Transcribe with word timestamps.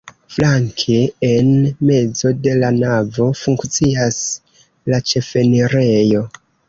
Flanke 0.35 0.95
en 1.27 1.51
mezo 1.89 2.31
de 2.47 2.55
la 2.63 2.71
navo 2.77 3.27
funkcias 3.43 4.19
la 4.95 5.01
ĉefenirejo. 5.13 6.25